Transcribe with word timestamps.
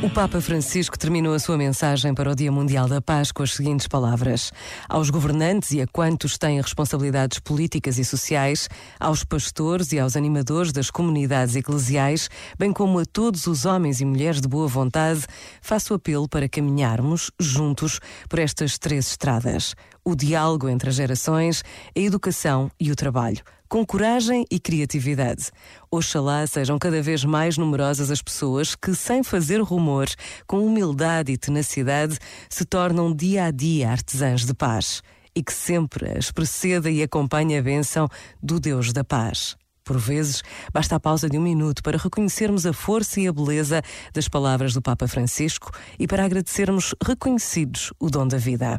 O 0.00 0.08
Papa 0.10 0.40
Francisco 0.40 0.96
terminou 0.96 1.34
a 1.34 1.40
sua 1.40 1.58
mensagem 1.58 2.14
para 2.14 2.30
o 2.30 2.34
Dia 2.36 2.52
Mundial 2.52 2.86
da 2.86 3.02
Paz 3.02 3.32
com 3.32 3.42
as 3.42 3.54
seguintes 3.54 3.88
palavras: 3.88 4.52
Aos 4.88 5.10
governantes 5.10 5.72
e 5.72 5.80
a 5.80 5.86
quantos 5.88 6.38
têm 6.38 6.60
responsabilidades 6.60 7.40
políticas 7.40 7.98
e 7.98 8.04
sociais, 8.04 8.68
aos 9.00 9.24
pastores 9.24 9.90
e 9.90 9.98
aos 9.98 10.14
animadores 10.14 10.70
das 10.70 10.92
comunidades 10.92 11.56
eclesiais, 11.56 12.30
bem 12.56 12.72
como 12.72 13.00
a 13.00 13.04
todos 13.04 13.48
os 13.48 13.64
homens 13.64 14.00
e 14.00 14.04
mulheres 14.04 14.40
de 14.40 14.46
boa 14.46 14.68
vontade, 14.68 15.26
faço 15.60 15.92
apelo 15.92 16.28
para 16.28 16.48
caminharmos 16.48 17.32
juntos 17.36 17.98
por 18.28 18.38
estas 18.38 18.78
três 18.78 19.08
estradas: 19.08 19.74
o 20.04 20.14
diálogo 20.14 20.68
entre 20.68 20.90
as 20.90 20.96
gerações, 20.96 21.62
a 21.96 22.00
educação 22.00 22.70
e 22.78 22.90
o 22.90 22.96
trabalho 22.96 23.42
com 23.72 23.86
coragem 23.86 24.44
e 24.50 24.60
criatividade. 24.60 25.50
Oxalá 25.90 26.46
sejam 26.46 26.78
cada 26.78 27.00
vez 27.00 27.24
mais 27.24 27.56
numerosas 27.56 28.10
as 28.10 28.20
pessoas 28.20 28.74
que, 28.74 28.94
sem 28.94 29.22
fazer 29.22 29.62
rumor, 29.62 30.08
com 30.46 30.66
humildade 30.66 31.32
e 31.32 31.38
tenacidade, 31.38 32.18
se 32.50 32.66
tornam 32.66 33.16
dia 33.16 33.46
a 33.46 33.50
dia 33.50 33.90
artesãs 33.90 34.44
de 34.44 34.52
paz 34.52 35.00
e 35.34 35.42
que 35.42 35.54
sempre 35.54 36.18
as 36.18 36.30
preceda 36.30 36.90
e 36.90 37.02
acompanhe 37.02 37.56
a 37.56 37.62
bênção 37.62 38.10
do 38.42 38.60
Deus 38.60 38.92
da 38.92 39.02
paz. 39.02 39.56
Por 39.82 39.96
vezes, 39.96 40.42
basta 40.70 40.96
a 40.96 41.00
pausa 41.00 41.26
de 41.26 41.38
um 41.38 41.42
minuto 41.42 41.82
para 41.82 41.96
reconhecermos 41.96 42.66
a 42.66 42.74
força 42.74 43.22
e 43.22 43.26
a 43.26 43.32
beleza 43.32 43.80
das 44.12 44.28
palavras 44.28 44.74
do 44.74 44.82
Papa 44.82 45.08
Francisco 45.08 45.70
e 45.98 46.06
para 46.06 46.26
agradecermos 46.26 46.94
reconhecidos 47.02 47.90
o 47.98 48.10
dom 48.10 48.28
da 48.28 48.36
vida. 48.36 48.78